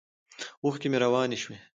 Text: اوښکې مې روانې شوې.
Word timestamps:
اوښکې 0.63 0.87
مې 0.91 0.97
روانې 1.03 1.37
شوې. 1.43 1.57